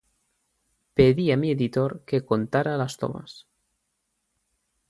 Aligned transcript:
Pedí 0.95 1.25
a 1.35 1.37
mi 1.41 1.51
editor 1.57 1.91
que 2.07 2.25
contara 2.25 2.75
las 2.83 2.97
tomas. 3.03 3.45